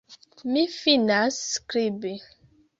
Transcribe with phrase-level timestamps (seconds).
[0.55, 2.19] Mi finas skribi.